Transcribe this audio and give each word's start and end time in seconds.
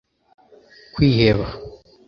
kwiheba 0.93 1.47